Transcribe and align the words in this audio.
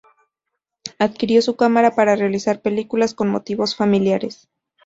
Adquirió 0.97 1.43
su 1.43 1.55
cámara 1.55 1.93
para 1.93 2.15
realizar 2.15 2.63
películas 2.63 3.13
con 3.13 3.29
motivos 3.29 3.75
familiares. 3.75 4.49